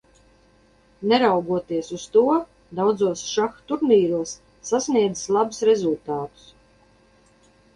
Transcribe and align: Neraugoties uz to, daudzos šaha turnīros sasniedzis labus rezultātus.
Neraugoties 1.11 1.89
uz 1.97 2.05
to, 2.15 2.23
daudzos 2.79 3.21
šaha 3.33 3.63
turnīros 3.73 4.33
sasniedzis 4.71 5.29
labus 5.37 5.61
rezultātus. 5.71 6.49